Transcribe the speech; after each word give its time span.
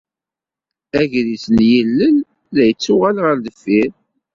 Agris 1.01 1.45
n 1.55 1.57
yilel 1.69 2.17
la 2.53 2.63
yettuɣal 2.69 3.17
ɣer 3.25 3.37
deffir. 3.45 3.91